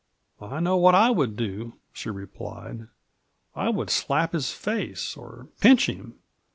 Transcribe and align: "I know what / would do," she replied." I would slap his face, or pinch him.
"I 0.41 0.59
know 0.61 0.77
what 0.77 1.15
/ 1.15 1.15
would 1.15 1.35
do," 1.37 1.73
she 1.93 2.09
replied." 2.09 2.87
I 3.55 3.69
would 3.69 3.91
slap 3.91 4.33
his 4.33 4.51
face, 4.51 5.15
or 5.15 5.49
pinch 5.59 5.87
him. 5.87 6.15